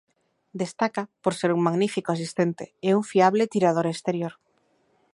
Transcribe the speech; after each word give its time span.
Destaca 0.61 1.03
por 1.23 1.33
ser 1.39 1.49
un 1.55 1.61
magnífico 1.67 2.09
asistente 2.11 2.63
e 2.87 2.89
un 2.99 3.03
fiable 3.11 3.45
tirador 3.53 3.85
exterior. 3.93 4.33